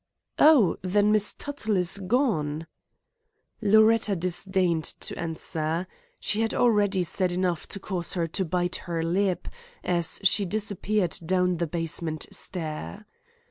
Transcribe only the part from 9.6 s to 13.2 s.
as she disappeared down the basement stair.